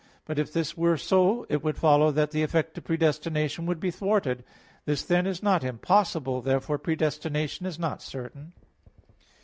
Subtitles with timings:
[0.25, 3.91] But if this were so, it would follow that the effect of predestination would be
[3.91, 4.43] thwarted.
[4.85, 6.41] This then, is not impossible.
[6.41, 8.53] Therefore predestination is not certain.